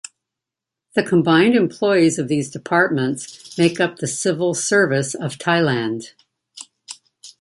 [0.95, 6.13] The combined employees of these departments make up the Civil Service of Thailand.